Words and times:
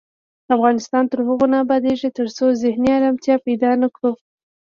افغانستان 0.55 1.03
تر 1.11 1.19
هغو 1.27 1.45
نه 1.53 1.57
ابادیږي، 1.65 2.09
ترڅو 2.17 2.45
ذهني 2.63 2.89
ارامتیا 2.99 3.35
پیدا 3.47 3.71
نکړو. 3.83 4.11